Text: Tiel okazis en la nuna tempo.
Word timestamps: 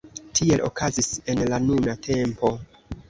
Tiel 0.37 0.61
okazis 0.67 1.11
en 1.35 1.43
la 1.53 1.59
nuna 1.67 1.95
tempo. 2.09 2.51